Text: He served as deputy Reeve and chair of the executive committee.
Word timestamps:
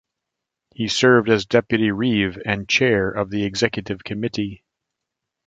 He 0.73 0.87
served 0.87 1.29
as 1.29 1.45
deputy 1.45 1.91
Reeve 1.91 2.39
and 2.43 2.67
chair 2.67 3.11
of 3.11 3.29
the 3.29 3.43
executive 3.43 4.03
committee. 4.03 4.63